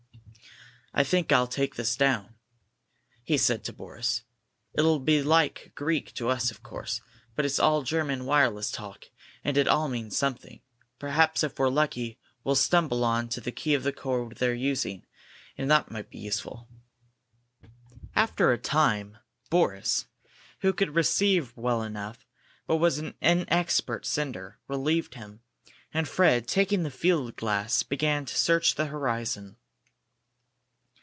[0.93, 2.35] "I think I'll take this down,"
[3.23, 4.23] he said to Boris.
[4.73, 6.99] "It'll be like Greek to us, of course,
[7.33, 9.05] but it's all German wireless talk,
[9.41, 10.59] and it all means something.
[10.99, 15.05] Perhaps if we're lucky, we'll stumble on to the key of the code they're using,
[15.57, 16.67] and that might be useful."
[18.13, 19.15] After a time
[19.49, 20.07] Boris,
[20.59, 22.25] who could receive well enough
[22.67, 25.39] but was an inexpert sender, relieved him,
[25.93, 29.55] and Fred, taking the field glass, began to search the horizon.